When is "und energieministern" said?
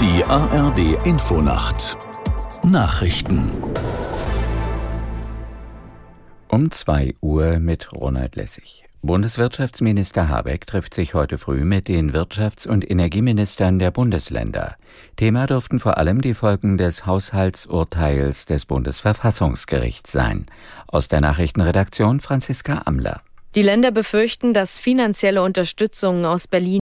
12.68-13.78